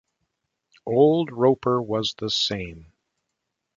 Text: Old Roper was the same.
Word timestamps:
Old 0.87 1.31
Roper 1.31 1.79
was 1.79 2.15
the 2.17 2.31
same. 2.31 2.91